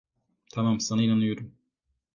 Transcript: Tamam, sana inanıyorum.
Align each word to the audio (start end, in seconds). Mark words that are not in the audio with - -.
Tamam, 0.53 0.79
sana 0.79 1.01
inanıyorum. 1.03 1.53